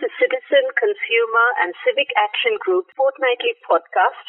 [0.00, 4.24] to Citizen, Consumer and Civic Action Group fortnightly podcast,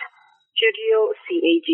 [0.52, 1.70] Studio CAG.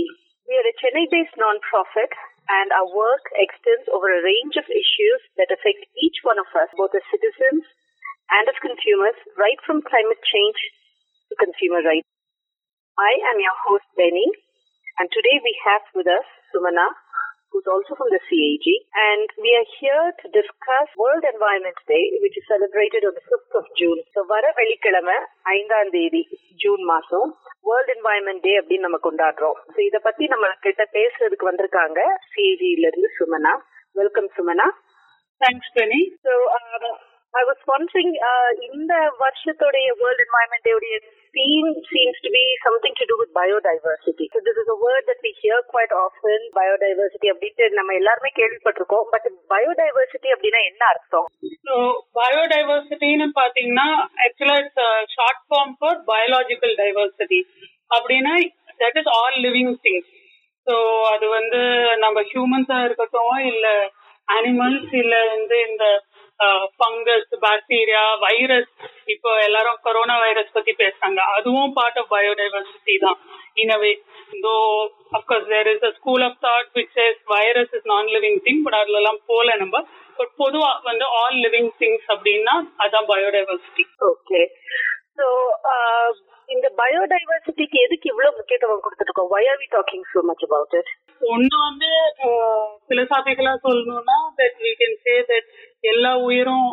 [0.45, 2.13] We are a Chennai-based non-profit
[2.45, 6.69] and our work extends over a range of issues that affect each one of us,
[6.77, 7.65] both as citizens
[8.37, 10.59] and as consumers, right from climate change
[11.33, 12.05] to consumer rights.
[13.01, 14.29] I am your host, Benny,
[15.01, 16.93] and today we have with us Sumana,
[17.51, 22.37] who's also from the CAG, and we are here to discuss World Environment Day, which
[22.37, 24.03] is celebrated on the 5th of June.
[24.11, 27.37] So, வர வெள்ளிக்கிழமை ஐந்தாம் தேதி June மாசம்.
[27.61, 29.57] World environment டே அப்படின்னு நம்ம கொண்டாடுறோம்.
[29.75, 31.99] So இதை பத்தி நம்ம கிட்ட பேசுறதுக்கு வந்திருக்காங்க
[32.33, 33.53] சிஏஜில இருந்து Sumana.
[33.91, 34.67] Welcome Sumana.
[35.41, 36.29] Thanks Benny so
[37.33, 40.97] I was wondering uh, இந்த வருஷத்துடைய வேர்ல்ட் என்வாயன்மெண்ட் டே உடைய
[41.35, 44.25] theme seems to be something to do with biodiversity.
[44.33, 49.07] So this is a word that we hear quite often, biodiversity அப்படின்ட்டு நம்ம எல்லாருமே கேள்விப்பட்டிருக்கோம்
[49.13, 51.27] but biodiversity அப்படின்னா என்ன அர்த்தம்?
[51.67, 51.75] ஸோ
[52.19, 53.87] பயோடைவர்சிட்டின்னு பார்த்தீங்கன்னா
[54.25, 57.41] ஆக்சுவலாக it's short form for biological diversity
[57.91, 58.35] அப்படின்னா
[58.83, 60.09] that is all living things
[60.67, 60.75] so
[61.11, 61.59] அது வந்து
[62.03, 63.75] நம்ம ஹியூமன்ஸாக இருக்கட்டும் இல்லை
[64.27, 65.85] அனிமல்ஸ் இல்ல வந்து இந்த
[66.79, 68.71] ஃபங்கஸ் பாக்டீரியா வைரஸ்
[69.13, 71.19] இப்போ எல்லாரும் கொரோனா வைரஸ் பத்தி பேசுறாங்க.
[71.35, 73.17] அதுவும் பார்ட் ஆஃப் பயோடைவர்சிட்டி தான்.
[73.55, 73.91] இனவே
[74.43, 74.53] though
[75.17, 78.79] of course there is a school of thought which says virus is non living thing but
[78.81, 79.81] அதுலலாம் போல நம்ம.
[80.19, 84.41] பட் பொதுவா வந்து ஆல் லிவிங் திங்ஸ் அப்படின்னா அதான் பயோடைவர்சிட்டி ஓகே
[85.17, 85.27] ஸோ
[86.49, 90.91] இந்த பயோடைவர்சிட்டிக்கு எதுக்கு இவ்வளவு முக்கியத்துவம் கொடுத்துருக்கோம் why are we talking so much about it
[91.27, 91.89] ஒன்னு வந்து
[92.89, 95.49] பிலசாபிக்கலா சொல்லணும்னா that we can say that
[95.91, 96.69] எல்லா உயிரும்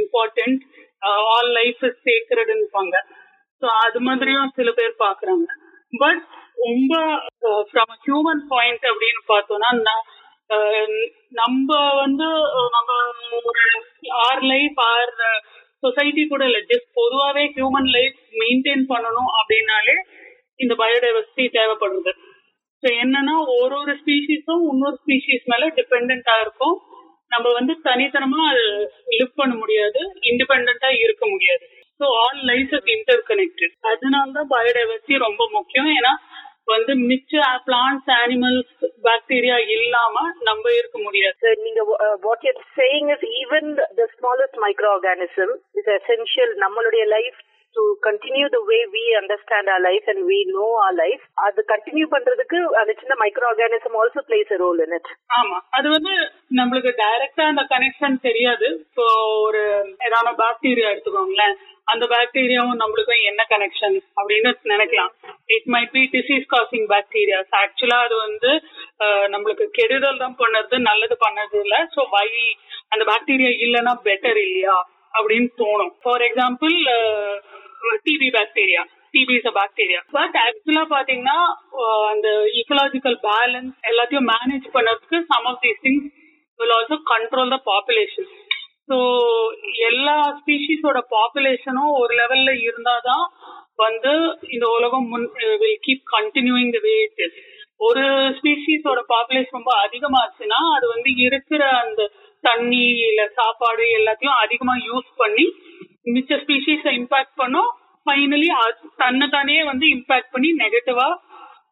[0.00, 0.62] இம்பார்ட்டன்ட்
[1.28, 2.96] ஆல் லைஃப் இஸ் சேக்ரடுன்னுப்பாங்க
[3.62, 5.46] ஸோ அது மாதிரியும் சில பேர் பாக்குறாங்க.
[5.92, 6.22] பட்
[6.64, 6.94] ரொம்ப
[7.70, 9.70] ஃப்ரம் ஹியூமன் பாயிண்ட் அப்படின்னு பார்த்தோம்னா
[11.38, 11.68] நம்ம
[12.00, 12.26] வந்து
[12.74, 12.90] நம்ம
[13.42, 13.64] ஒரு
[14.24, 15.12] ஆர் லைஃப் ஆர்
[15.84, 16.60] சொசைட்டி கூட இல்லை.
[16.72, 19.96] ஜஸ்ட் பொதுவாகவே ஹியூமன் லைஃப் மெயின்டைன் பண்ணணும் அப்படின்னாலே
[20.60, 22.12] இந்த பயோடைவர்சிட்டி தேவைப்படுது.
[22.82, 26.76] ஸோ என்னன்னா ஒரு ஒரு ஸ்பீஷீஸும் இன்னொரு ஸ்பீஷீஸ் மேல டிபெண்டா இருக்கும்.
[27.32, 28.42] நம்ம வந்து தனித்தனமா
[29.18, 30.00] லிவ் பண்ண முடியாது.
[30.30, 31.64] இண்டிபெண்டா இருக்க முடியாது.
[32.00, 32.90] So all life is
[33.30, 35.90] interconnected அதனால தான் பயோடைவர்சிட்டி ரொம்ப முக்கியம்.
[35.98, 36.12] ஏன்னா
[36.72, 37.32] வந்து மிச்ச
[37.66, 41.48] பிளான்ஸ் அனிமல்ஸ் பாக்டீரியா இல்லாம நம்ம இருக்க முடியாது.
[41.64, 41.80] நீங்க
[42.26, 43.68] what you're saying is even
[44.00, 44.60] the smallest
[44.96, 47.38] microorganism is essential நம்மளுடைய life
[47.76, 52.06] to continue the way we understand our life and we know our life அது கண்டினியூ
[52.14, 53.14] பண்றதுக்கு அந்த சின்ன
[53.50, 55.58] microorganism also plays a role in it ஆமா.
[55.78, 56.14] அது வந்து
[56.60, 58.68] நம்மளுக்கு டைரக்டா அந்த கனெக்ஷன் தெரியாது.
[58.84, 59.06] இப்போ
[59.46, 59.62] ஒரு
[60.06, 61.56] ஏதாவது பாக்டீரியா எடுத்துக்கோங்களேன்.
[61.88, 65.10] அந்த பாக்டீரியாவும் நம்மளுக்கும் என்ன கனெக்ஷன் அப்படின்னு நினைக்கலாம்.
[65.56, 68.50] It might be disease causing bacterias actually அது வந்து
[69.34, 71.76] நம்மளுக்கு கெடுதல் தான் பண்ணது நல்லது பண்ணது இல்ல.
[71.96, 72.28] ஸோ வை
[72.92, 74.76] அந்த பாக்டீரியா இல்லைன்னா பெட்டர் இல்லையா
[75.14, 75.92] அப்படின்னு தோணும்.
[76.02, 76.74] For example
[78.06, 78.82] TB bacteria
[79.14, 81.38] TB is a bacteria but actually பாத்தீங்கன்னா
[82.10, 82.28] அந்த
[82.60, 86.08] இக்கலாஜிக்கல் பேலன்ஸ் எல்லாத்தையும் மேனேஜ் பண்ணதுக்கு some of these things
[86.60, 88.28] will also control the population
[88.90, 88.96] so
[89.88, 93.24] எல்லா ஸ்பீஷீஸோட பாப்புலேஷனும் ஒரு லெவல்ல இருந்தாதான்
[93.78, 94.12] வந்து
[94.50, 95.28] இந்த உலகம் முன்
[95.62, 97.38] will keep continuing the way it is
[97.80, 98.04] ஒரு
[98.36, 102.02] ஸ்பீஷீஸோட பாப்புலேஷன் ரொம்ப அதிகமாச்சுன்னா அது வந்து இருக்கிற அந்த
[102.48, 105.46] தண்ணி இல்ல சாப்பாடு எல்லாத்தையும் அதிகமா யூஸ் பண்ணி
[106.14, 107.70] மிச்ச ஸ்பீஷீஸை இம்பாக்ட் பண்ணும்.
[108.06, 108.48] ஃபைனலி
[109.02, 111.08] தன்னை தானே வந்து இம்பாக்ட் பண்ணி நெகட்டிவா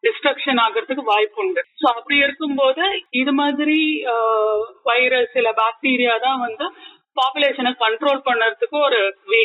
[0.05, 1.61] டிஸ்ட்ரக்ஷன் ஆகிறதுக்கு வாய்ப்பு உண்டு.
[1.81, 2.85] ஸோ அப்படி இருக்கும்போது
[3.21, 3.77] இது மாதிரி
[4.89, 6.65] வைரஸ் இல்ல பாக்டீரியா தான் வந்து
[7.19, 8.99] பாப்புலேஷனை கண்ட்ரோல் பண்ணுறதுக்கு ஒரு
[9.31, 9.41] வே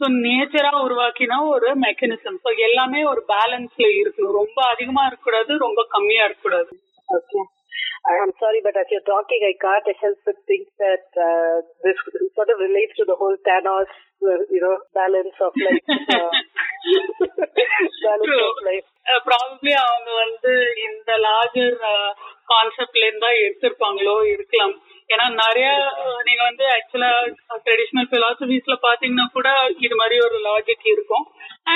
[0.00, 4.36] ஸோ நேச்சரா உருவாக்கினா ஒரு மெக்கானிசம் ஸோ எல்லாமே ஒரு பேலன்ஸ்ல இருக்கணும்.
[4.40, 6.70] ரொம்ப அதிகமா இருக்கக்கூடாது ரொம்ப கம்மியா இருக்கக்கூடாது.
[7.08, 7.40] Okay
[8.18, 11.98] I'm sorry, but as you're talking, I can't help but think that uh, this
[12.34, 13.90] sort of relates to the whole Thanos,
[14.26, 16.49] uh, you know, balance of like Uh, balance of life.
[19.26, 20.52] Probably அவங்க வந்து
[20.88, 21.76] இந்த larger
[22.52, 24.74] கான்செப்ட்ல இருந்தா எடுத்திருப்பாங்களோ இருக்கலாம்.
[25.10, 25.68] ஏன்னா நிறைய
[26.26, 27.10] நீங்க வந்து ஆக்சுவலா
[27.66, 29.48] ட்ரெடிஷ்னல் பிலாசபிஸ்ல பாத்தீங்கன்னா கூட
[29.86, 31.24] இது மாதிரி ஒரு லாஜிக் இருக்கும்.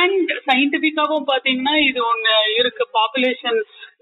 [0.01, 2.85] அண்ட் சயின்டிபிக்காவும் பாத்தீங்கன்னா இது ஒண்ணு இருக்கு.
[2.99, 3.59] பாப்புலேஷன்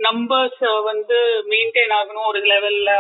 [0.07, 1.19] நம்பர்ஸ் வந்து
[1.53, 2.91] மெயின்டைன் ஆகணும் ஒரு லெவல்ல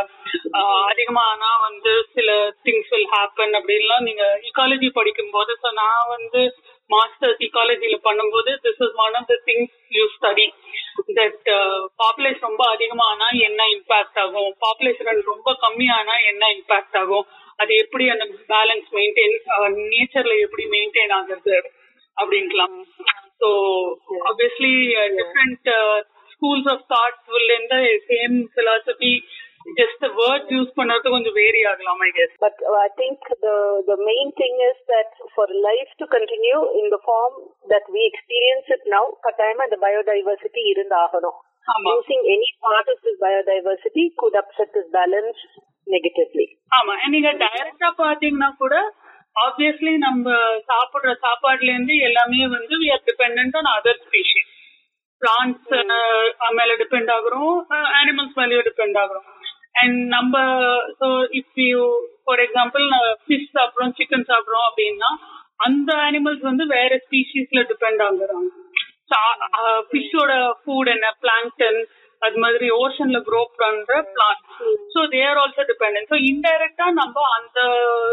[0.90, 2.30] அதிகமானா வந்து சில
[2.66, 6.42] திங்ஸ் வில் ஹேப்பன் அப்படின்லாம் நீங்க இக்காலஜி படிக்கும் போது ஸோ நான் வந்து
[6.94, 10.46] மாஸ்டர்ஸ் இக்காலஜியில பண்ணும்போது this is one of the things you study
[11.18, 11.48] that
[12.02, 14.50] population ரொம்ப அதிகமானா என்ன இம்பாக்ட் ஆகும்?
[14.66, 17.26] பாப்புலேஷன் ரொம்ப கம்மியானா என்ன இம்பாக்ட் ஆகும்?
[17.62, 19.36] அது எப்படி அந்த பேலன்ஸ் மெயின்டைன்
[19.92, 21.56] நேச்சர்ல எப்படி மெயின்டைன் ஆகுறது
[22.16, 22.76] அப்படின்லாம்.
[23.40, 23.48] So
[24.30, 24.74] obviously
[25.20, 25.70] different
[26.34, 27.66] schools of thought உள்ள in
[28.10, 29.16] same same
[29.61, 33.55] philosophy just word use பண்றது கொஞ்சம் வேரி ஆகலாம் I guess But uh, I think the
[33.89, 37.33] the main thing is that for life to continue in the form
[37.67, 41.37] that we experience it now, கட்டாயமா இந்த biodiversity இருந்தாகணும்.
[41.67, 45.41] ஆமா Losing any part of this biodiversity could upset this balance
[45.87, 46.47] negatively.
[46.77, 48.75] ஆமா நீங்க டைரக்டா பாத்தீங்கன்னா கூட
[49.35, 50.27] obviously நம்ம
[50.69, 54.53] சாப்பிடுற சாப்பாடுல இருந்து எல்லாமே வந்து we are depend on other species
[55.21, 55.69] plants
[56.57, 57.53] மேல டிபெண்ட் ஆகுறோம்
[57.99, 59.27] அனிமல்ஸ் மேலேயும் டிபெண்ட் ஆகுறோம்
[59.82, 60.34] அண்ட் நம்ம
[61.00, 61.08] so
[61.40, 61.82] if you
[62.24, 62.84] for example
[63.24, 65.10] fish சாப்பிட்றோம் சிக்கன் சாப்பிட்றோம் அப்படின்னா
[65.66, 68.48] அந்த அனிமல்ஸ் வந்து வேற ஸ்பீஷீஸ்ல டிபெண்ட் ஆகுறாங்க.
[69.90, 70.32] ஃபிஷ்ஷோட
[70.62, 71.06] ஃபுட் என்ன?
[71.22, 71.80] பிளாங்டன்
[72.21, 74.45] அது மாதிரி ஓஷன்ல க்ரோ பண்ற plant
[74.93, 77.59] so there also depend so இன்டைரக்டா நம்ம அந்த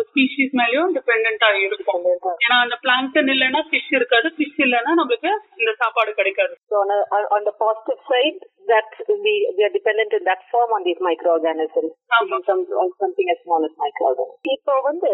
[0.08, 2.02] ஸ்பீஷீஸ் மேலயும் டிபெண்டா இருக்கும்
[2.44, 5.31] ஏன்னா அந்த பிளாங்டன் இல்லைன்னா ஃபிஷ் இருக்காது ஃபிஷ் இல்லைன்னா நம்மளுக்கு
[5.62, 8.38] இந்த சாப்பாடு கிடைக்காது So on, a, on the positive side,
[8.69, 8.90] that
[9.25, 11.92] we we are dependent in that form on these microorganisms.
[12.16, 12.36] ஆமா.
[12.36, 14.52] On some on something as small as microorganisms.
[14.56, 15.12] இப்போ வந்து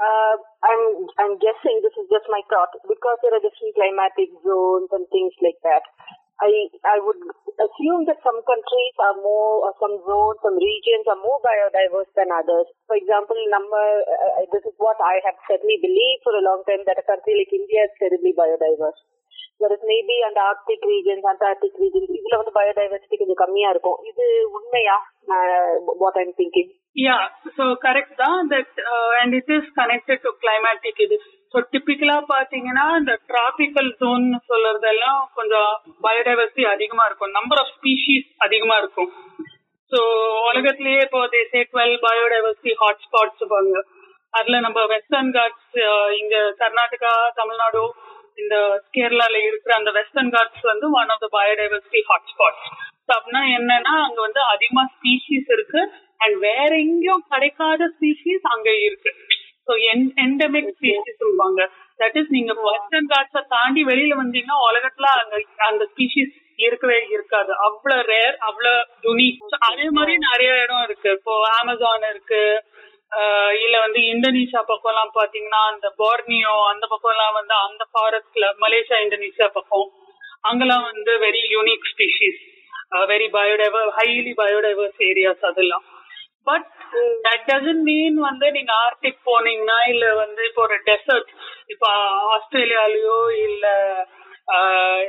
[0.00, 0.82] uh, I'm
[1.22, 5.34] I'm guessing this is just my thought because there are different climatic zones and things
[5.48, 5.84] like that.
[6.38, 7.18] I I would
[7.58, 12.30] assume that some countries are more, or some zones, some regions are more biodiverse than
[12.30, 12.70] others.
[12.86, 16.86] For example, number uh, this is what I have certainly believed for a long time
[16.86, 19.00] that a country like India is terribly biodiverse.
[19.60, 24.26] Whereas maybe அந்த Arctic regions Antarctic regions இதுல வந்து biodiversity கொஞ்சம் கம்மியா இருக்கும் இது
[24.58, 24.96] உண்மையா
[26.02, 26.70] what I'm thinking
[27.06, 27.16] yeah
[27.56, 28.78] so correct தான் that
[29.20, 31.18] and it is connected to climatic இது
[31.53, 35.71] so typically பாத்தீங்கன்னா இந்த டிராபிக்கல் ஜோன் சொல்றதெல்லாம் கொஞ்சம்
[36.05, 37.35] பயோடைவர்சிட்டி அதிகமா இருக்கும்.
[37.39, 39.11] நம்பர் ஆஃப் ஸ்பீஷீஸ் அதிகமா இருக்கும்.
[39.91, 39.99] ஸோ
[40.49, 43.75] உலகத்திலேயே இப்போ தேசே டுவெல் பயோடைவர்சிட்டி ஹாட்ஸ்பாட்ஸ் இருப்பாங்க.
[44.33, 45.77] அதுல நம்ம வெஸ்டர்ன் காட்ஸ்
[46.21, 47.83] இங்க கர்நாடகா தமிழ்நாடு
[48.37, 48.55] இந்த
[48.95, 52.67] கேரளால இருக்கிற அந்த வெஸ்டர்ன் காட்ஸ் வந்து one of the biodiversity hotspots
[53.09, 55.81] அப்படின்னா என்னன்னா அங்க வந்து அதிகமா ஸ்பீஷீஸ் இருக்கு.
[56.19, 59.11] அண்ட் வேற எங்கேயும் கிடைக்காத ஸ்பீஷீஸ் அங்க இருக்கு.
[59.67, 59.73] ஸோ
[60.23, 61.61] எண்டமிக் ஸ்பீஷிஸ் இருப்பாங்க
[61.99, 65.35] தட் இஸ் நீங்க வெஸ்டர்ன் காட்ஸை தாண்டி வெளியில வந்தீங்கன்னா உலகத்துல அங்க
[65.67, 67.51] அந்த ஸ்பீஷீஸ் இருக்கவே இருக்காது.
[67.67, 69.27] அவ்வளவு ரேர் அவ்வளவு துணி
[69.69, 71.09] அதே மாதிரி நிறைய இடம் இருக்கு.
[71.17, 72.41] இப்போ அமேசான் இருக்கு.
[73.63, 78.99] இல்ல வந்து இந்தோனேஷியா பக்கம் எல்லாம் பாத்தீங்கன்னா அந்த போர்னியோ அந்த பக்கம் எல்லாம் வந்து அந்த ஃபாரஸ்ட்ல மலேசியா
[79.05, 79.87] இந்தோனேஷியா பக்கம்
[80.49, 82.39] அங்கெல்லாம் வந்து very unique species
[83.11, 85.85] very biodiverse highly biodiverse areas அதெல்லாம்.
[86.49, 86.65] பட்
[87.25, 91.31] தட் டசன்ட் மீன் வந்து நீங்க ஆர்டிக் போனீங்கன்னா இல்ல வந்து இப்போ ஒரு டெசர்ட்
[91.67, 91.89] இப்போ
[92.35, 93.17] ஆஸ்திரேலியாலயோ
[93.47, 93.65] இல்ல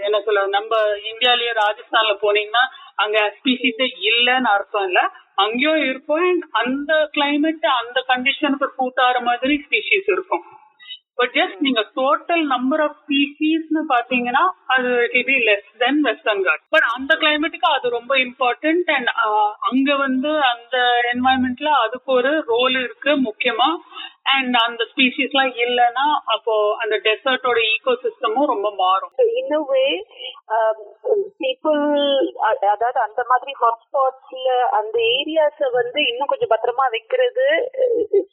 [0.01, 0.75] என்ன சொல்ல நம்ம
[1.13, 2.65] இந்தியாலயோ ராஜஸ்தான்ல போனீங்கன்னா
[2.95, 5.01] அங்க ஸ்பீசிஸே இல்லைன்னு அர்த்தம் இல்ல.
[5.35, 10.45] அங்கேயும் இருக்கும் அண்ட் அந்த கிளைமேட் அந்த கண்டிஷனுக்கு சூட் ஆகிற மாதிரி ஸ்பீசிஸ் இருக்கும்.
[11.19, 16.63] பட் ஜஸ்ட் நீங்க டோட்டல் நம்பர் ஆஃப் ஸ்பீசிஸ்னு பாத்தீங்கன்னா அது it be less than Western Ghat
[16.71, 19.11] but அந்த கிளைமேட்டுக்கு அது ரொம்ப இம்பார்ட்டன்ட் அண்ட்
[19.71, 20.77] அங்க வந்து அந்த
[21.13, 23.69] என்வாயன்மெண்ட்ல அதுக்கு ஒரு ரோல் இருக்கு முக்கியமா.
[24.34, 26.54] அண்ட் அந்த ஸ்பீசிஸ்லாம் இல்லைன்னா அப்போ
[26.84, 29.92] அந்த டெசர்ட்டோட ஈகோ சிஸ்டமும் ரொம்ப மாறும் So in a way,
[30.56, 30.78] um,
[31.44, 31.80] people
[32.50, 37.48] அ- அதாவது அந்த மாதிரி ஹாட்ஸ்பாட்ஸ்ல அந்த ஏரியாஸ வந்து இன்னும் கொஞ்சம் பத்திரமா வைக்கிறது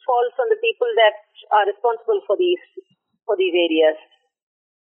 [0.05, 1.17] falls on the people that
[1.57, 2.65] are responsible for these
[3.27, 3.97] for these areas.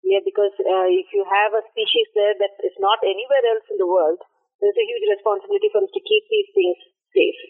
[0.05, 3.79] Yeah, because uh, if you have a species there that is not anywhere else in
[3.79, 4.19] the world,
[4.62, 6.81] there's a huge responsibility for us to keep these things
[7.15, 7.41] safe.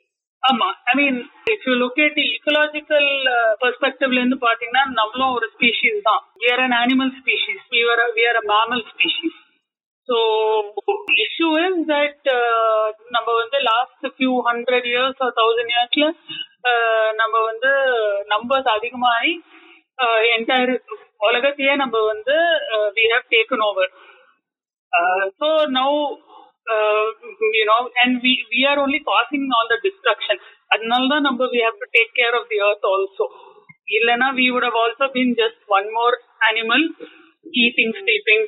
[0.43, 1.17] ஆமா I mean
[1.51, 3.09] if you look at ecological
[3.61, 6.21] பெர்ஸ்பெக்டிவ்ல இருந்து பாத்தீங்கன்னா நம்மளும் ஒரு species தான்.
[6.41, 9.37] We are an animal species we are we are a mammal species
[10.09, 10.17] so
[11.25, 12.29] issue is that
[13.15, 16.07] நம்ம வந்து last few hundred years thousand இயர்ஸ்ல
[17.19, 17.71] நம்ம வந்து
[18.33, 19.33] நம்பர்ஸ் அதிகமாகி
[20.33, 20.73] என்டையர்
[21.27, 22.35] உலகத்தையே நம்ம வந்து
[22.97, 23.91] we have taken over
[25.39, 25.97] so now
[26.69, 27.05] uh,
[27.57, 30.37] you know, and we, we are only causing all the destruction.
[30.71, 33.25] Another number, we have to take care of the earth also.
[33.89, 36.13] Ilana, we would have also been just one more
[36.53, 36.77] animal
[37.53, 38.41] eating, sleeping,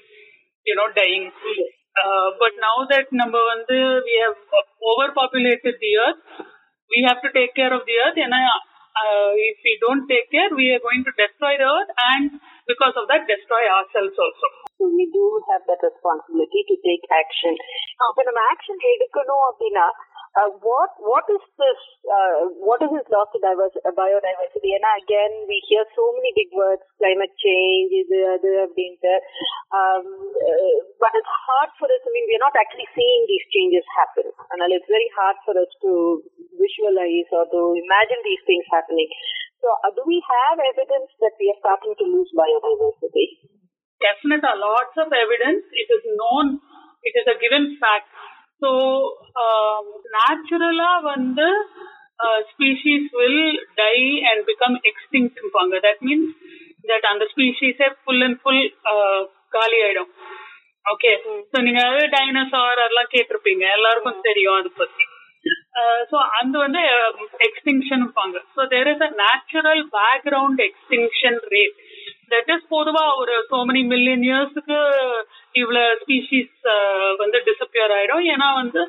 [0.66, 1.32] you know, dying.
[1.34, 4.38] Uh, but now that number one, we have
[4.80, 6.22] overpopulated the earth,
[6.94, 8.18] we have to take care of the earth.
[8.22, 8.46] And I,
[8.97, 12.97] uh, if we don't take care, we are going to destroy the earth, and because
[12.97, 14.49] of that, destroy ourselves also.
[14.79, 17.55] So we do have that responsibility to take action.
[18.09, 19.87] இப்ப நம்ம action எடுக்கணும் அப்படின்னா
[20.32, 21.80] uh, what what is this?
[22.08, 24.72] Uh, what is this loss of diverse, uh, biodiversity?
[24.80, 29.18] And again, we hear so many big words: climate change, the other danger.
[29.76, 32.00] Um, uh, but it's hard for us.
[32.08, 35.52] I mean, we are not actually seeing these changes happen, and it's very hard for
[35.60, 36.24] us to
[36.56, 39.12] visualize or to imagine these things happening.
[39.60, 43.52] So, uh, do we have evidence that we are starting to lose biodiversity?
[44.00, 45.68] Definitely, lots of evidence.
[45.76, 46.64] It is known.
[47.04, 48.08] It is a given fact
[48.62, 48.70] so
[50.16, 51.48] naturally um, வந்து
[52.50, 53.96] species will die
[54.30, 56.34] and become எக்ஸ்டிங்பாங்க that means
[56.86, 58.62] that அந்த ஸ்பீஷீஸே full and full
[59.50, 60.12] காலி ஆயிடும்.
[60.86, 61.12] Okay
[61.52, 61.82] so நீங்க
[62.16, 63.64] dinosaur அதெல்லாம் கேட்டிருப்பீங்க.
[63.78, 65.06] எல்லாருக்கும் தெரியும் அது பத்தி.
[65.80, 66.82] Uh, ஸோ அது வந்து
[67.48, 68.06] extinction
[68.56, 71.78] so there is a natural background extinction rate
[72.34, 74.78] that is பொதுவா ஒரு சோ மெனி மில்லியன் இயர்ஸுக்கு
[75.62, 76.54] இவ்வளவு ஸ்பீஷீஸ்
[77.24, 78.24] வந்து டிசப்பியர் ஆயிடும்.
[78.34, 78.82] ஏன்னா வந்து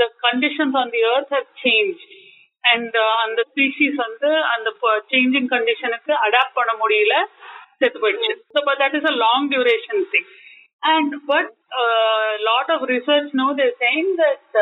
[0.00, 2.00] the conditions on the earth have change
[2.64, 4.68] and அந்த ஸ்பீஷீஸ் வந்து அந்த
[5.12, 7.16] சேஞ்சிங் கண்டிஷனுக்கு அடாப்ட் பண்ண முடியல
[7.80, 8.32] செத்து போயிடுச்சு.
[8.54, 10.28] So but that is a long duration thing
[10.94, 11.52] and but
[12.48, 14.58] lot of research no they same that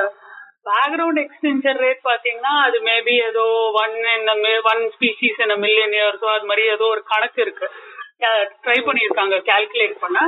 [0.69, 3.45] background extension rate பாத்தீங்கன்னா அது மேபி ஏதோ
[3.83, 4.29] one in
[4.73, 7.67] one species in million இயர்ஸோ அது மாதிரி ஏதோ ஒரு கணக்கு இருக்கு.
[8.65, 10.19] ட்ரை பண்ணியிருக்காங்க கால்குலேட் பண்ண.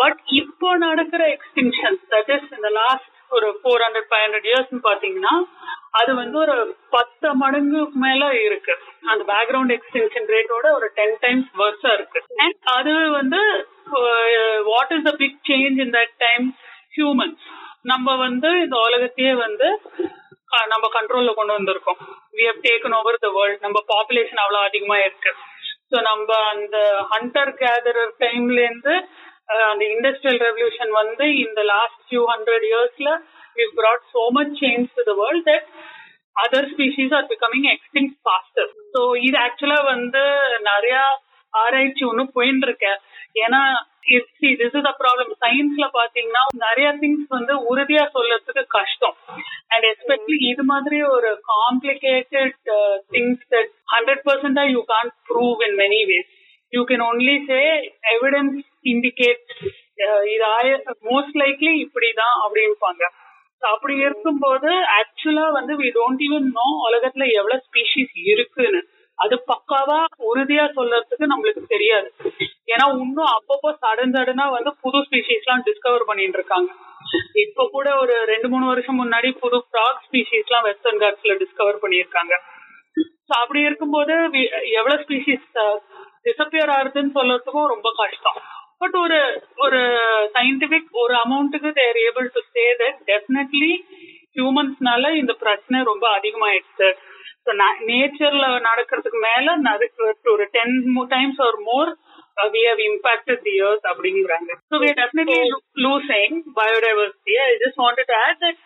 [0.00, 5.34] பட் இப்போ நடக்கிற எக்ஸ்டிங்ஷன் தட் இஸ் இந்த லாஸ்ட் ஒரு four hundred five hundred years பாத்தீங்கன்னா
[6.00, 6.56] அது வந்து ஒரு
[6.94, 8.74] பத்து மடங்கு மேல இருக்கு.
[9.10, 12.20] அந்த பேக்ரவுண்ட் எக்ஸ்டென்ஷன் ரேட்டோட ஒரு டென் டைம்ஸ் வர்ஸா இருக்கு.
[12.44, 13.40] அண்ட் அது வந்து
[14.70, 16.46] what is the big change in that time
[16.98, 17.44] humans
[17.92, 19.68] நம்ம வந்து இந்த உலகத்தையே வந்து
[20.72, 22.00] நம்ம கண்ட்ரோல்ல கொண்டு வந்திருக்கோம்.
[22.38, 25.32] We have taken over the world நம்ம பாப்புலேஷன் அவ்வளவு அதிகமா இருக்கு.
[25.92, 26.76] ஸோ நம்ம அந்த
[27.12, 28.94] ஹண்டர் கேதரர் டைம்ல இருந்து
[29.70, 33.10] அந்த இண்டஸ்ட்ரியல் ரெவல்யூஷன் வந்து இந்த லாஸ்ட் ஃபியூ ஹண்ட்ரட் இயர்ஸ்ல
[33.56, 35.66] we brought so much change to the world that
[36.36, 40.22] other species are becoming extinct faster so இது ஆக்சுவலா வந்து
[40.70, 40.96] நிறைய
[41.52, 42.98] ஆராய்ச்சி ஒன்று போயின்னு இருக்கேன்.
[43.44, 43.60] ஏன்னா
[44.04, 49.16] திஸ் இஸ் அ ப்ராப்ளம் சயின்ஸ்ல பாத்தீங்கன்னா நிறைய திங்ஸ் வந்து உறுதியா சொல்றதுக்கு கஷ்டம்.
[49.72, 52.58] அண்ட் எஸ்பெஷலி இது மாதிரி ஒரு complicated
[53.14, 56.30] things that hundred பர்சன்டா you can't prove in many ways
[56.72, 57.60] you can only say
[58.14, 58.60] evidence
[58.92, 59.44] indicate
[60.34, 60.68] இது ஆய
[61.10, 63.02] மோஸ்ட் லைக்லி இப்படிதான் அப்படின்பாங்க.
[63.62, 68.80] அப்படி இருக்கும்போது ஆக்சுவலா வந்து வி டோன்ட் ஈவன் நோ உலகத்துல எவ்வளவு ஸ்பீஷிஸ் இருக்குன்னு.
[69.18, 72.08] அது பக்காவா உறுதியா சொல்றதுக்கு நம்மளுக்கு தெரியாது.
[72.72, 76.70] ஏன்னா இன்னும் அப்பப்போ சடன் சடனா வந்து புது ஸ்பீஷிஸ் எல்லாம் டிஸ்கவர் பண்ணிட்டு இருக்காங்க.
[77.44, 82.34] இப்ப கூட ஒரு ரெண்டு மூணு வருஷம் முன்னாடி புது ஃப்ராக் ஸ்பீஷிஸ் எல்லாம் வெஸ்டர்ன் காட்ஸ்ல டிஸ்கவர் பண்ணியிருக்காங்க.
[83.40, 84.14] அப்படி இருக்கும்போது
[84.78, 85.50] எவ்வளவு ஸ்பீஷிஸ்
[86.26, 88.40] டிசப்பியர் ஆகுதுன்னு சொல்றதுக்கும் ரொம்ப கஷ்டம்.
[88.78, 89.18] பட் ஒரு
[89.64, 89.80] ஒரு
[90.36, 93.72] சயின்டிபிக் ஒரு அமௌண்ட்டுக்கு they're able to say that definitely
[94.36, 96.90] ஹியூமன்ஸ்னால இந்த பிரச்சனை ரொம்ப அதிகமாயிடுச்சு
[97.88, 99.54] நேச்சர்ல நடக்கிறதுக்கு மேல
[100.34, 100.76] ஒரு ten
[101.08, 101.92] times or more
[102.52, 104.50] we have impacted the earth அப்படிங்கிறாங்க.
[104.70, 105.40] So we are definitely
[105.76, 107.34] losing biodiversity.
[107.38, 108.56] I just wanted to add that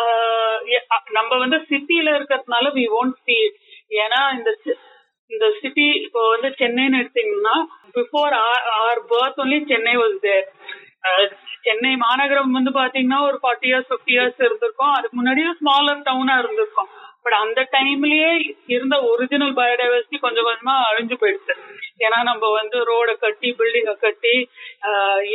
[0.00, 0.56] uh,
[0.94, 3.54] uh, நம்ம வந்து சிட்டில இருக்கிறதுனால we won't see it.
[4.02, 4.50] ஏன்னா இந்த
[5.30, 7.56] இந்த சிட்டி இப்போ வந்து சென்னைன்னு எடுத்தீங்கன்னா
[7.94, 8.34] before
[8.80, 10.46] our birth only Chennai was there
[11.66, 14.94] Chennai மாநகரம் வந்து பாத்தீங்கன்னா ஒரு ஃபார்ட்டி இயர்ஸ் ஃபிஃப்டி இயர்ஸ் இருந்திருக்கும்.
[14.96, 16.90] அதுக்கு முன்னாடியும் ஸ்மாலர் டவுனா இருந்திருக்கும்.
[17.24, 18.30] பட் அந்த டைம்லயே
[18.74, 21.54] இருந்த ஒரிஜினல் பயோடைவர்சிட்டி கொஞ்சம் கொஞ்சமா அழிஞ்சு போயிடுச்சு.
[22.04, 24.34] ஏன்னா நம்ம வந்து ரோட கட்டி பில்டிங்கை கட்டி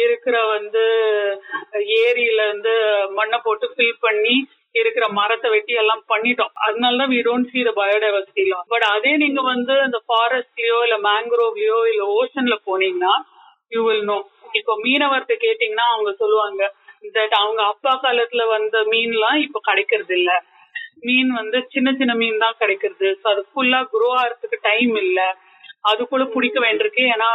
[0.01, 0.83] இருக்கிற வந்து
[2.01, 2.73] ஏரியில வந்து
[3.19, 4.35] மண்ணை போட்டு ஃபில் பண்ணி
[4.75, 6.53] இருக்கிற மரத்தை வெட்டி எல்லாம் பண்ணிட்டோம்.
[6.65, 8.43] அதனாலதான் we don't see the biodiversity
[8.73, 13.13] but அதே நீங்க வந்து அந்த ஃபாரஸ்ட்லயோ இல்ல மேங்க்ரோவ்லயோ இல்ல ஓஷன்ல போனீங்கன்னா
[13.71, 14.17] யூ வில் நோ
[14.59, 16.61] இப்போ மீனவர்கிட்ட கேட்டீங்கன்னா அவங்க சொல்லுவாங்க
[17.15, 20.31] தட் அவங்க அப்பா காலத்துல வந்த மீன்லாம் இப்போ கிடைக்கிறது இல்ல.
[21.01, 23.09] மீன் வந்து சின்ன சின்ன மீன் தான் கிடைக்கிறது.
[23.21, 25.19] ஸோ அது ஃபுல்லா குரோ ஆகிறதுக்கு டைம் இல்ல.
[25.83, 27.03] அதுக்குள்ள பிடிக்க வேண்டியிருக்கு.
[27.15, 27.29] ஏன்னா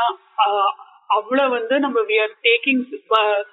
[1.11, 2.83] அவ்வளவு வந்து நம்ம we are taking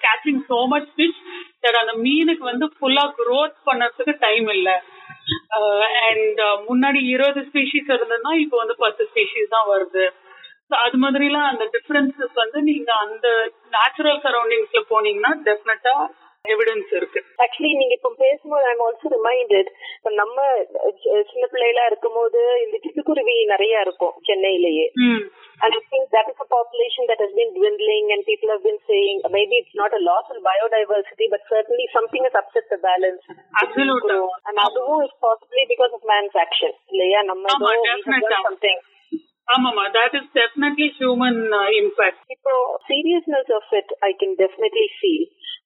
[0.03, 1.19] catching so much fish
[1.61, 4.69] that அந்த மீனுக்கு வந்து ஃபுல்லா க்ரோத் பண்ணறதுக்கு டைம் இல்ல.
[6.07, 6.39] அண்ட்
[6.69, 10.05] முன்னாடி இருபது ஸ்பீஷிஸ் இருந்ததுன்னா இப்போ வந்து பத்து ஸ்பீஷிஸ் தான் வருது.
[10.85, 13.27] அது மாதிரிலாம் அந்த டிஃபரன்சஸ் வந்து நீங்க அந்த
[13.77, 15.95] நேச்சுரல் சரௌண்டிங்ஸ்ல போனீங்கன்னா டெஃபினட்டா
[16.45, 19.69] எவிடன்ஸ் இருக்கு ஆக்சுவலி நீங்க இப்ப பேசும்போது ஐம் ஆல்சோ ரிமைண்டட்
[20.21, 20.37] நம்ம
[21.31, 24.87] சின்ன பிள்ளைகளா இருக்கும்போது இந்த சிட்டுக்குருவி நிறைய இருக்கும் சென்னையிலேயே
[25.61, 28.77] And I think that is a population that has been dwindling and people have been
[28.89, 33.23] saying maybe it's not a loss in biodiversity, but certainly something has upset the balance.
[33.63, 34.19] Absolutely.
[34.47, 36.71] And அதுவும் is possibly because of man's action.
[36.93, 37.57] இல்லையா நம்ம
[38.47, 38.79] something.
[39.49, 42.53] ஆமாமா that is definitely human uh, impact இப்போ
[42.91, 45.23] seriousness of it I can definitely feel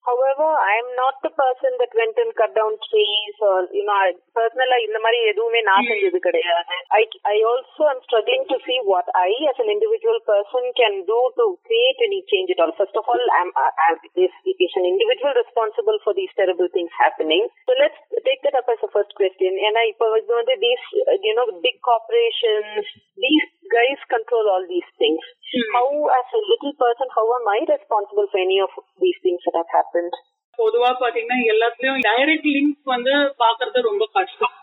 [0.08, 3.98] however I am not the person that went and cut down trees or you know
[4.06, 4.10] I
[4.40, 6.62] personally இந்த மாதிரி எதுவுமே நான் செஞ்சது கிடையாது
[7.00, 11.20] I I also am struggling to see what I as an individual person can do
[11.40, 13.52] to create any change at all first of all I'm,
[13.86, 14.34] I'm is,
[14.66, 18.00] is an individual responsible for these terrible things happening so let's
[18.30, 20.06] take that up as a first question ஏன்னா இப்போ
[20.40, 20.86] வந்து these
[21.30, 22.86] you know big corporations
[23.26, 25.22] these guys control all these things.
[25.46, 25.68] Hmm.
[25.72, 29.58] How, as a little person, how am I responsible for any of these things that
[29.58, 30.14] have happened?
[30.60, 34.54] பொதுவா பாத்தீங்கன்னா எல்லாத்துலயும் direct link வந்து பாக்குறது ரொம்ப கஷ்டம்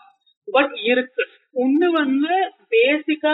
[0.47, 1.23] but இருக்கு
[1.55, 2.35] ஒண்ணு வந்து
[2.71, 3.33] பேசிக்கா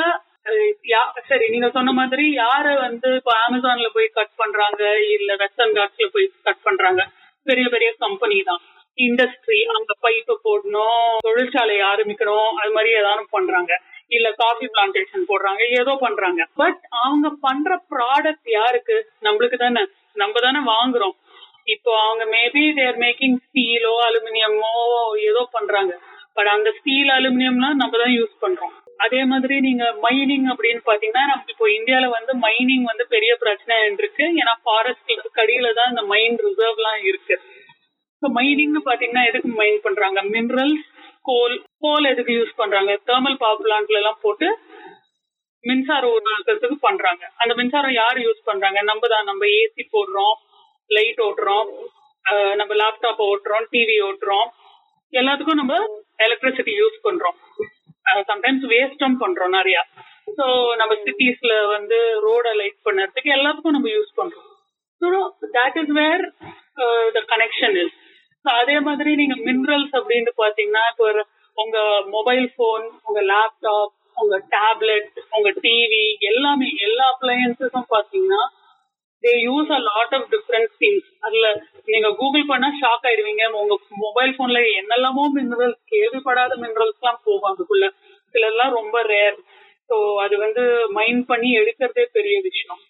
[1.29, 4.81] சரி நீங்க சொன்ன மாதிரி யார வந்து இப்போ அமேசான்ல போய் கட் பண்றாங்க
[5.15, 7.03] இல்ல வெஸ்டர்ன் காட்ஸ்ல போய் கட் பண்றாங்க
[7.45, 8.61] பெரிய பெரிய கம்பெனி தான்
[8.97, 13.73] இண்டஸ்ட்ரி அங்க பைப்பு போடணும் தொழிற்சாலை ஆரம்பிக்கணும் அது மாதிரி ஏதாவது பண்றாங்க
[14.11, 16.41] இல்ல காஃபி பிளான்டேஷன் போடுறாங்க ஏதோ பண்றாங்க.
[16.55, 18.97] பட் அவங்க பண்ற ப்ராடக்ட் யாருக்கு?
[19.25, 19.83] நம்மளுக்கு தானே.
[20.13, 21.15] நம்ம தானே வாங்குறோம்.
[21.75, 24.73] இப்போ அவங்க மேபி தேர் மேக்கிங் ஸ்டீலோ அலுமினியமோ
[25.29, 25.93] ஏதோ பண்றாங்க.
[26.33, 28.73] பட் அந்த ஸ்டீல் அலுமினியம்லாம் நம்ம தான் யூஸ் பண்றோம்.
[29.05, 34.25] அதே மாதிரி நீங்க மைனிங் அப்படின்னு பாத்தீங்கன்னா நமக்கு இப்போ இந்தியால வந்து மைனிங் வந்து பெரிய பிரச்சனை இருக்கு.
[34.41, 37.35] ஏன்னா ஃபாரஸ்ட் கடியில தான் இந்த மைன் ரிசர்வ் எல்லாம் இருக்கு.
[38.21, 40.19] ஸோ மைனிங்னு பாத்தீங்கன்னா எதுக்கு மைன் பண்றாங்க?
[40.35, 40.85] மினரல்ஸ்
[41.29, 42.91] கோல் கோல் எதுக்கு யூஸ் பண்றாங்க?
[43.09, 44.47] தேர்மல் பவர் பிளான்ட்ல எல்லாம் போட்டு
[45.63, 47.23] மின்சாரம் உருவாக்குறதுக்கு பண்றாங்க.
[47.41, 48.79] அந்த மின்சாரம் யார் யூஸ் பண்றாங்க?
[48.89, 49.27] நம்ம தான்.
[49.31, 50.35] நம்ம ஏசி போடுறோம்
[50.97, 51.69] லைட் ஓட்டுறோம்
[52.59, 54.47] நம்ம லேப்டாப் ஓட்டுறோம் டிவி ஓட்டுறோம்.
[55.13, 55.75] எல்லாத்துக்கும் நம்ம
[56.25, 57.37] எலக்ட்ரிசிட்டி யூஸ் பண்றோம்.
[58.31, 59.77] சம்டைம்ஸ் வேஸ்டும் பண்றோம் நிறைய.
[60.37, 60.45] ஸோ
[60.81, 64.47] நம்ம சிட்டிஸ்ல வந்து ரோட லைட் பண்ணுறதுக்கு எல்லாத்துக்கும் நம்ம யூஸ் பண்றோம்.
[65.01, 65.07] So
[65.57, 66.23] that is where
[67.17, 67.95] the connection is
[68.55, 71.07] அதே மாதிரி நீங்க மினரல்ஸ் அப்படின்னு பாத்தீங்கன்னா இப்போ
[71.57, 71.77] உங்க
[72.15, 78.41] மொபைல் போன் உங்க லேப்டாப் உங்க டேப்லெட் உங்க டிவி எல்லாமே எல்லா அப்ளையன்சஸும் பாத்தீங்கன்னா
[79.23, 81.45] they use a lot of different things அதுல
[81.87, 83.43] நீங்க கூகுள் பண்ணா ஷாக் ஆயிடுவீங்க.
[83.61, 87.87] உங்க மொபைல் போன்ல என்னெல்லாமோ மினரல்ஸ் கேள்விப்படாத மினரல்ஸ் எல்லாம் போகும் அதுக்குள்ள.
[88.35, 89.37] சிலர்லாம் ரொம்ப ரேர்
[89.89, 92.81] ஸோ அது வந்து மைண்ட் பண்ணி எடுக்கிறதே பெரிய விஷயம்.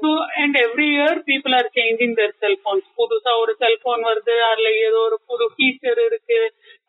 [0.00, 0.10] So
[0.40, 5.18] and every year people are changing their cellphones புதுசா ஒரு செல்போன் வருது அதுல ஏதோ ஒரு
[5.28, 6.38] புது ஃபீச்சர் இருக்கு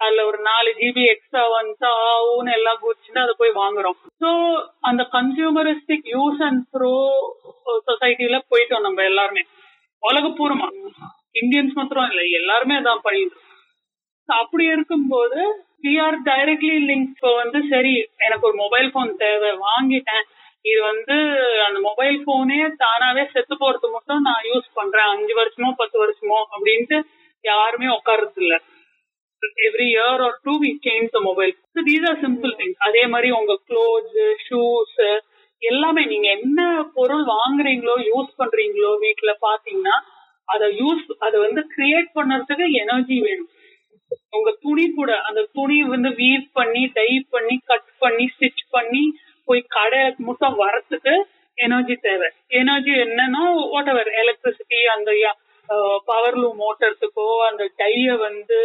[0.01, 3.97] அதுல ஒரு நாலு ஜிபி எக்ஸ்ட்ரா வந்துச்சா ஆகும்னு எல்லாம் குடிச்சுட்டு அதை போய் வாங்குறோம்.
[4.21, 4.29] ஸோ
[4.89, 6.93] அந்த கன்சியூமரிஸ்டிக் யூஸ் அண்ட் த்ரோ
[7.87, 9.43] சொசைட்டில போயிட்டோம் நம்ம எல்லாருமே.
[10.03, 10.69] உலகப்பூர்வமா.
[11.41, 13.45] இந்தியன்ஸ் மாத்திரம் இல்லை எல்லாருமே அதான் பண்ணிட்டு
[14.29, 15.39] அப்படி இருக்கும்போது
[15.83, 17.93] வி ஆர் டைரக்ட்லி லிங்க் இப்போ வந்து சரி
[18.25, 20.25] எனக்கு ஒரு மொபைல் போன் தேவை வாங்கிட்டேன்.
[20.69, 21.15] இது வந்து
[21.65, 25.11] அந்த மொபைல் போனே தானாவே செத்து போறது மட்டும் நான் யூஸ் பண்றேன்.
[25.13, 26.97] அஞ்சு வருஷமோ பத்து வருஷமோ அப்படின்ட்டு
[27.43, 28.55] யாருமே உட்கார்றது இல்ல.
[29.67, 31.51] Every year or do we change the mobile
[31.87, 35.01] these are simple things அதே மாதிரி உங்க க்ளோத்ஸ் ஷூஸ்
[35.61, 36.61] எல்லாமே நீங்க என்ன
[36.95, 39.95] பொருள் வாங்குறீங்களோ யூஸ் பண்றீங்களோ வீட்டுல பாத்தீங்கன்னா
[40.47, 43.51] அதை யூஸ் அதை வந்து கிரியேட் பண்றதுக்கு எனர்ஜி வேணும்.
[44.37, 49.03] உங்க துணி கூட அந்த துணி வந்து வீவ் பண்ணி டை பண்ணி கட் பண்ணி ஸ்டிச் பண்ணி
[49.49, 51.13] போய் கடை மட்டும் வரத்துக்கு
[51.57, 52.27] எனர்ஜி தேவை.
[52.61, 55.11] எனர்ஜி என்னன்னா வாட் எவர் எலக்ட்ரிசிட்டி அந்த
[56.09, 58.59] பவர் லூம் ஓட்டுறதுக்கோ அந்த டைய வந்து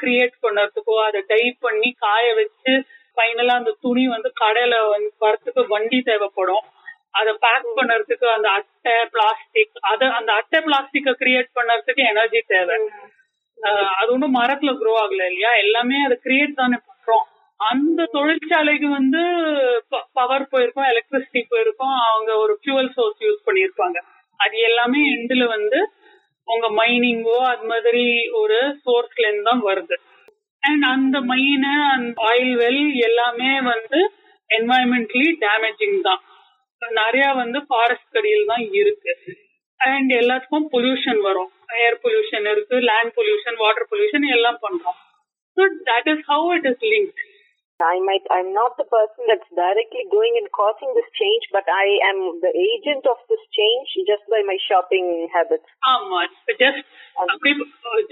[0.00, 2.72] கிரியேட் பண்ணுறதுக்கோ அதை டை பண்ணி காய வச்சு
[3.16, 6.66] ஃபைனலா அந்த துணி வந்து கடையில வந்து வரத்துக்கு வண்டி தேவைப்படும்.
[7.20, 12.76] அதை பேக் பண்ணுறதுக்கு அந்த அட்டை பிளாஸ்டிக் அதை அந்த அட்டை பிளாஸ்டிக்கை கிரியேட் பண்ணுறதுக்கு எனர்ஜி தேவை.
[13.98, 15.50] அது ஒன்றும் மரத்துல க்ரோ ஆகல இல்லையா?
[15.64, 17.26] எல்லாமே அதை கிரியேட் தானே பண்றோம்.
[17.70, 19.22] அந்த தொழிற்சாலைக்கு வந்து
[20.18, 23.98] பவர் போயிருக்கும் எலக்ட்ரிசிட்டி போயிருக்கும் அவங்க ஒரு ஃபியூவல் சோர்ஸ் யூஸ் பண்ணியிருப்பாங்க.
[24.40, 25.78] அது எல்லாமே எண்டில் வந்து
[26.48, 28.04] உங்க மைனிங்கோ அது மாதிரி
[28.40, 29.96] ஒரு சோர்ஸ்ல இருந்து தான் வருது.
[30.62, 34.00] அண்ட் அந்த மைனு அந்த ஆயில் வெல் எல்லாமே வந்து
[34.50, 36.22] என்வாயன்மெண்ட்லி டேமேஜிங் தான்.
[37.00, 39.12] நிறைய வந்து ஃபாரஸ்ட் கடியில் தான் இருக்கு.
[39.80, 41.50] அண்ட் எல்லாத்துக்கும் பொல்யூஷன் வரும்.
[41.84, 44.98] ஏர் பொல்யூஷன் இருக்கு லேண்ட் பொல்யூஷன் வாட்டர் பொல்யூஷன் எல்லாம் பண்றோம்.
[45.56, 47.20] So that is how it is link
[47.81, 51.85] I might, I'm not the person that's directly going and causing this change, but I
[52.07, 55.67] am the agent of this change just by my shopping habits.
[55.91, 56.19] ஆமா
[56.63, 56.87] just
[57.25, 57.51] அப்படி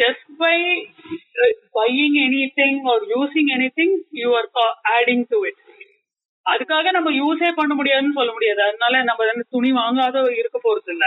[0.04, 0.56] just by
[1.78, 2.18] buying
[2.60, 3.50] anything or using
[3.80, 4.50] anything you are
[4.96, 5.60] adding to it
[6.46, 11.06] அதுக்காக நம்ம யூஸே பண்ண முடியாதுன்னு சொல்ல முடியாது அதனால நம்ம வந்து துணி வாங்காத இருக்க போறது இல்ல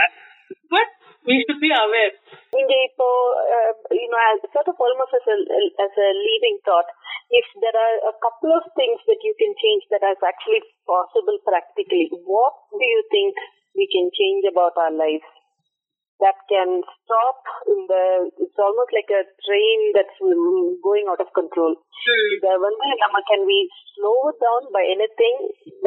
[0.73, 0.93] but
[1.24, 2.12] we should be aware.
[2.52, 5.36] Indeed, so uh, you know, as sort of almost as a
[5.80, 6.88] as a leading thought,
[7.32, 11.40] if there are a couple of things that you can change that are actually possible
[11.42, 13.32] practically, what do you think
[13.72, 15.26] we can change about our lives
[16.20, 18.30] that can stop the?
[18.38, 20.20] It's almost like a train that's
[20.84, 21.74] going out of control.
[21.74, 22.32] Hmm.
[22.44, 25.36] The one thing, um, can we slow it down by anything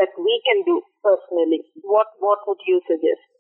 [0.02, 1.62] that we can do personally?
[1.86, 3.37] What What would you suggest?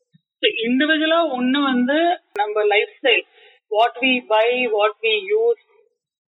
[0.63, 1.97] Individually ஒண்ணு வந்து
[2.35, 2.63] நம்ம
[2.97, 3.23] lifestyle
[3.71, 4.45] what we buy
[4.75, 5.61] what we use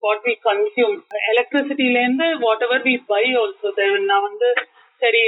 [0.02, 0.96] what we consume
[1.30, 3.70] எலக்ட்ரிசிட்டில இருந்து whatever we buy also
[4.04, 4.50] நான் வந்து
[5.02, 5.22] சரி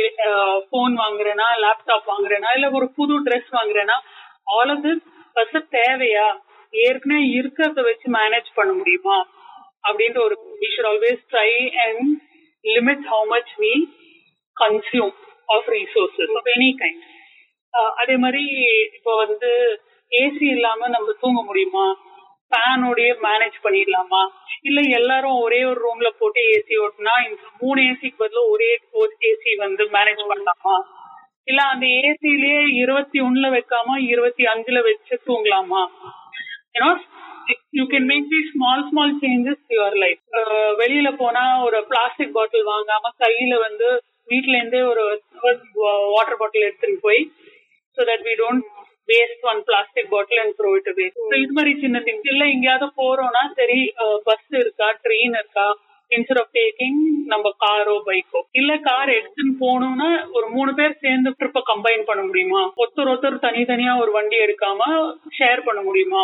[0.71, 3.97] phone வாங்குறேனா laptop வாங்குறேனா இல்ல ஒரு புது ட்ரெஸ் வாங்குறேனா
[4.55, 5.05] ஆல் ஆஃப் திஸ்
[5.37, 6.29] ஃபர்ஸ்ட் தேவையா?
[6.75, 9.19] ஏற்கனவே இருக்கிறத வச்சு மேனேஜ் பண்ண முடியுமா?
[9.85, 11.51] அப்படின்ற ஒரு we should always try
[11.85, 12.03] and
[12.65, 13.73] limit how much we
[14.57, 15.15] consume
[15.49, 17.05] of resources of any kind
[18.01, 18.45] அதே மாதிரி
[18.97, 19.51] இப்போ வந்து
[20.13, 21.85] ஏசி இல்லாம நம்ம தூங்க முடியுமா?
[22.53, 24.23] ஃபேனோடய மேனேஜ் பண்ணிடலாமா?
[24.63, 28.71] இல்ல எல்லாரும் ஒரே ஒரு ரூம்ல போட்டு ஏசி ஓட்டுனா இந்த மூணு ஏசிக்கு பதிலாக ஒரே
[29.31, 30.75] ஏசி வந்து மேனேஜ் பண்ணலாமா?
[31.49, 35.83] இல்ல அந்த ஏசிலேயே இருபத்தி ஒண்ணுல வைக்காம இருபத்தி அஞ்சுல வச்சு தூங்கலாமா?
[36.77, 36.91] ஏன்னா
[37.79, 40.21] you can make the small small changes your life
[40.81, 43.89] வெளியில போனா ஒரு பிளாஸ்டிக் பாட்டில் வாங்காம கையில வந்து
[44.29, 45.05] வீட்ல இருந்தே ஒரு
[46.15, 47.23] வாட்டர் பாட்டில் எடுத்துட்டு போய்
[48.01, 48.65] so that we don't
[49.09, 52.89] waste one plastic bottle and throw it waste so இது மாதிரி சின்ன திங்ஸ் இல்ல எங்கேயாவது
[52.99, 53.79] போறோம்னா சரி
[54.29, 55.67] பஸ் இருக்கா ட்ரெயின் இருக்கா
[56.11, 61.61] இன்ஸ்டெட் ஆஃப் டேக்கிங் நம்ம காரோ பைக்கோ இல்ல கார் எடுத்துன்னு போனோம்னா ஒரு மூணு பேர் சேர்ந்து ட்ரிப்ப
[61.69, 62.63] கம்பைன் பண்ண முடியுமா?
[62.81, 64.89] ஒருத்தர் ஒருத்தர் தனித்தனியா ஒரு வண்டி எடுக்காம
[65.39, 66.23] ஷேர் பண்ண முடியுமா?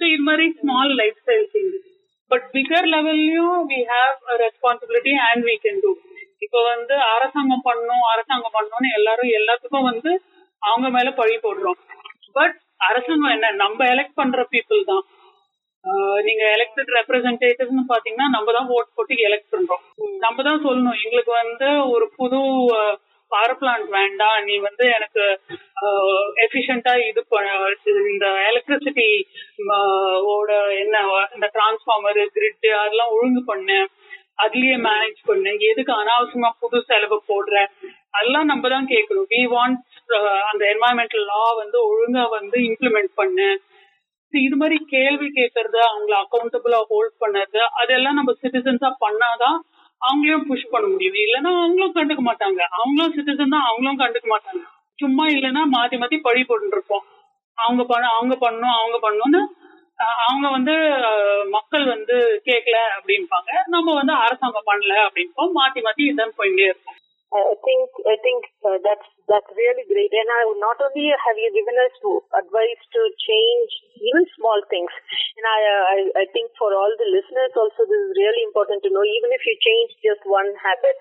[0.00, 1.86] ஸோ இது மாதிரி small lifestyle changes
[2.30, 5.92] but bigger லெவல்லையும் we have responsibility and we can do
[6.42, 10.12] இப்போ வந்து அரசாங்கம் பண்ணும் அரசாங்கம் பண்ணணும்னு எல்லாரும் எல்லாத்துக்கும் வந்து
[10.68, 11.78] அவங்க மேல பழி போடுறோம்.
[12.38, 12.56] பட்
[12.88, 15.04] அரசாங்கம் என்ன நம்ம எலெக்ட் பண்ற பீப்புள் தான்.
[16.26, 19.82] நீங்க எலெக்டட் ரெப்ரஸன்டேட்டிவ்னு பாத்தீங்கன்னா நம்ம தான் ஓட் போட்டு எலெக்ட் பண்றோம்.
[20.24, 22.40] நம்ம தான் சொல்லணும் எங்களுக்கு வந்து ஒரு புது
[23.32, 24.38] பவர் பிளான்ட் வேண்டாம்.
[24.48, 25.22] நீ வந்து எனக்கு
[26.44, 27.22] எஃபிஷியண்டா இது
[28.12, 29.08] இந்த எலக்ட்ரிசிட்டி
[30.34, 30.50] ஓட
[30.82, 31.00] என்ன
[31.36, 33.78] இந்த டிரான்ஸ்ஃபார்மர் கிரிட் அதெல்லாம் ஒழுங்கு பண்ணு.
[34.44, 35.50] அதுலயே மேனேஜ் பண்ணு.
[35.70, 37.56] எதுக்கு அனாவசியமா புது செலவு போடுற?
[38.14, 39.28] அதெல்லாம் நம்ம தான் கேட்கணும்.
[39.34, 39.78] வி வாண்ட்
[40.16, 43.48] uh, அந்த என்வாயன்மெண்டல் லா வந்து ஒழுங்கா வந்து இம்ப்ளிமெண்ட் பண்ணு.
[44.32, 49.58] இது மாதிரி கேள்வி கேட்கறது அவங்கள அக்கௌண்டபிளா ஹோல்ட் பண்ணது அதெல்லாம் நம்ம சிட்டிசன்ஸா பண்ணாதான்
[50.00, 51.18] அவங்களையும் புஷ் பண்ண முடியும்.
[51.24, 52.60] இல்லைன்னா அவங்களும் கண்டுக்க மாட்டாங்க.
[52.78, 54.62] அவங்களும் சிட்டிசன் தான் அவங்களும் கண்டுக்க மாட்டாங்க.
[54.98, 57.04] சும்மா இல்லைன்னா மாத்தி மாத்தி பழி போட்டுருப்போம்.
[57.58, 59.42] அவங்க பண்ண அவங்க பண்ணணும் அவங்க பண்ணணும்னு
[60.26, 60.74] அவங்க வந்து
[61.56, 62.16] மக்கள் வந்து
[62.48, 63.50] கேட்கல அப்படின்பாங்க.
[63.74, 66.98] நம்ம வந்து அரசாங்கம் பண்ணல அப்படின்போம் மாத்தி மாத்தி இதான் போயிட்டே இருப்போம்.
[67.32, 70.12] I think I think uh, that's that's really great.
[70.12, 71.94] And I, not only have you given us
[72.36, 73.70] advice to change
[74.04, 74.92] even small things,
[75.40, 78.92] and I, I I think for all the listeners also this is really important to
[78.92, 79.00] know.
[79.04, 80.98] Even if you change just one habit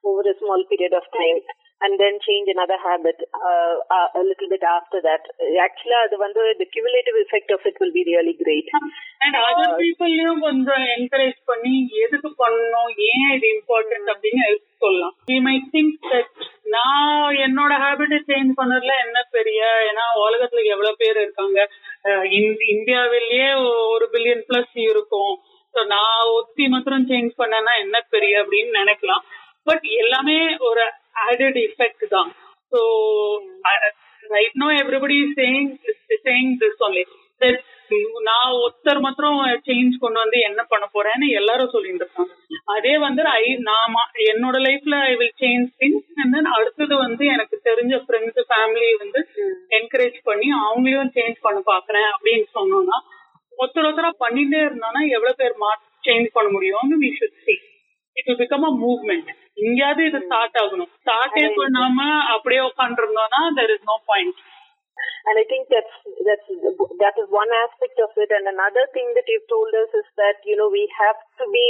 [0.00, 1.40] over a small period of time,
[1.80, 5.22] and then change another habit uh, uh, a little bit after that.
[5.58, 8.68] Actually, the one the cumulative effect of it will be really great.
[9.24, 11.72] And other பீப்புள்லயும் கொஞ்சம் encourage பண்ணி
[12.04, 14.44] எதுக்கு பண்ணணும் ஏன் இது important அப்படின்னு
[14.84, 16.30] சொல்லலாம் we my think that
[16.74, 21.58] நான் என்னோட ஹேபிட்டை சேஞ்ச் பண்ணதுல என்ன பெரிய ஏன்னா உலகத்துல எவ்வளவு பேர் இருக்காங்க
[22.70, 23.48] இந்தியாவிலேயே
[23.94, 25.34] ஒரு பில்லியன் பிளஸ் இருக்கும்
[25.74, 29.24] நான் ஒத்தி மாத்திரம் சேஞ்ச் பண்ணேன்னா என்ன பெரிய அப்படின்னு நினைக்கலாம்
[29.66, 30.84] பட் எல்லாமே ஒரு
[31.26, 32.30] added effect தான்.
[32.72, 32.80] So
[33.64, 33.74] I,
[34.30, 35.66] right now everybody is saying
[36.26, 37.04] saying this only.
[37.40, 37.58] That
[38.26, 42.32] நான் ஒருத்தர் மாத்திரம் சேஞ்ச் கொண்டு வந்து என்ன பண்ண போறேன்னு எல்லாரும் சொல்லிட்டு இருக்காங்க
[42.74, 47.56] அதே வந்து ஐ நான் என்னோட லைஃப்ல I will change things and then அடுத்தது வந்து எனக்கு
[47.68, 49.20] தெரிஞ்ச ஃப்ரெண்ட்ஸ் ஃபேமிலி வந்து
[49.78, 52.98] என்கரேஜ் பண்ணி அவங்களையும் சேஞ்ச் பண்ண பாக்குறேன் அப்படின்னு சொன்னோம்னா
[53.58, 55.70] ஒருத்தர் ஒருத்தரா பண்ணிட்டே இருந்தோம்னா எவ்வளவு பேர் மா
[56.04, 57.56] சேஞ்ச் பண்ண முடியும்னு we should see
[58.16, 59.30] it will become a movement
[59.65, 64.39] இங்கேயாவது இது ஸ்டார்ட் ஆகணும் ஸ்டார்டே பண்ணாம அப்படியே உட்காந்துருந்தோம்னா there is no point
[65.27, 66.47] And I think that's that's
[66.97, 68.29] that is one aspect of it.
[68.33, 71.67] And another thing that you've told us is that you know we have to be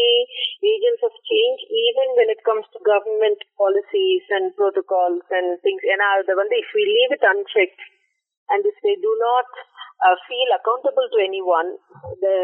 [0.63, 5.83] agents of change even when it comes to government policies and protocols and things.
[5.83, 7.81] And uh, the one if we leave it unchecked
[8.49, 9.47] and if they do not
[10.00, 11.68] uh, feel accountable to anyone,
[12.22, 12.34] the,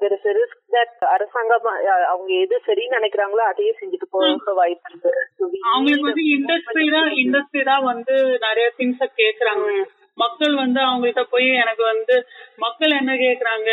[0.00, 1.66] there is a risk that அரசாங்கம்
[2.12, 5.12] அவங்க எது சரின்னு நினைக்கிறாங்களோ அதையே செஞ்சுட்டு போக வாய்ப்பு இருக்கு.
[5.72, 9.68] அவங்களுக்கு வந்து இண்டஸ்ட்ரி தான் இண்டஸ்ட்ரி தான் வந்து நிறைய திங்ஸ கேக்குறாங்க.
[10.22, 12.16] மக்கள் வந்து அவங்கள்ட்ட போய் எனக்கு வந்து
[12.64, 13.70] மக்கள் என்ன கேக்குறாங்க?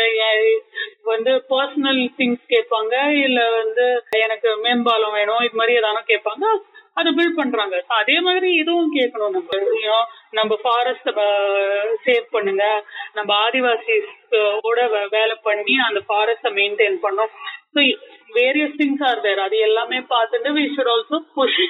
[1.12, 2.94] வந்து பர்சனல் திங்ஸ் கேட்பாங்க
[3.26, 3.84] இல்ல வந்து
[4.24, 6.46] எனக்கு மேம்பாலம் வேணும் இது மாதிரி ஏதாவது கேட்பாங்க.
[6.96, 9.98] அதை பில்ட் பண்றாங்க அதே மாதிரி இதுவும் கேட்கணும் நம்ம
[10.38, 11.08] நம்ம ஃபாரஸ்ட்
[12.06, 12.64] சேவ் பண்ணுங்க
[13.14, 14.78] நம்ம ஆதிவாசிஸோட
[15.16, 17.32] வேலை பண்ணி அந்த ஃபாரஸ்ட மெயின்டைன் பண்ணோம்
[17.74, 17.82] so
[18.38, 21.60] various things are there அது எல்லாமே பார்த்துட்டு we should also push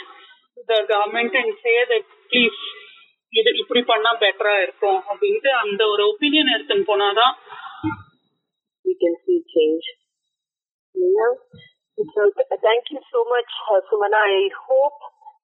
[0.69, 2.61] the government and say that please
[3.33, 7.35] இது இப்படி பண்ணா பெட்டரா இருக்கும் அப்படின்ட்டு அந்த ஒரு ஒப்பீனியன் எடுத்துன்னு போனாதான்
[8.85, 9.85] we can see change.
[10.95, 11.33] Yeah.
[11.99, 12.23] So
[12.59, 14.21] thank you so much, uh, Sumana.
[14.33, 15.01] I hope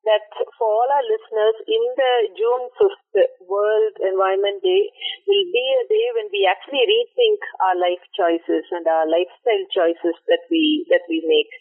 [0.08, 0.24] that
[0.56, 4.88] for all our listeners, in the June 5th World Environment Day
[5.28, 10.16] will be a day when we actually rethink our life choices and our lifestyle choices
[10.32, 11.52] that we that we make.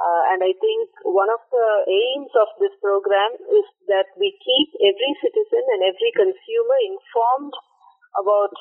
[0.00, 4.68] Uh, and I think one of the aims of this program is that we keep
[4.80, 7.52] every citizen and every consumer informed
[8.16, 8.56] about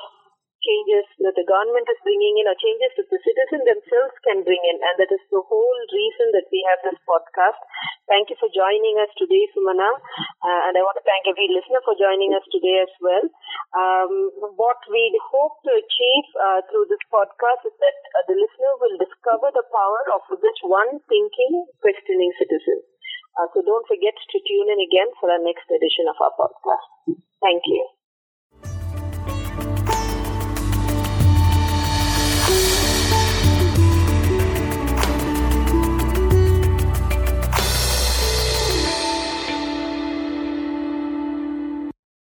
[0.62, 4.62] changes that the government is bringing in or changes that the citizen themselves can bring
[4.62, 4.78] in.
[4.82, 7.60] And that is the whole reason that we have this podcast.
[8.08, 9.89] Thank you for joining us today, Sumana.
[10.45, 13.26] Uh, and I want to thank every listener for joining us today as well.
[13.74, 14.13] Um,
[14.56, 18.97] what we hope to achieve uh, through this podcast is that uh, the listener will
[19.02, 22.84] discover the power of this one thinking, questioning citizen.
[23.39, 27.15] Uh, so don't forget to tune in again for our next edition of our podcast.
[27.39, 28.01] Thank you.